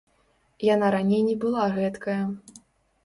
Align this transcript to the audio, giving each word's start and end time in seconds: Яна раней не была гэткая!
Яна 0.67 0.87
раней 0.95 1.21
не 1.29 1.35
была 1.43 1.67
гэткая! 1.77 2.21